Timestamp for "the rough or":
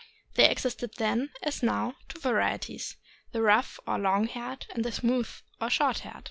3.33-3.99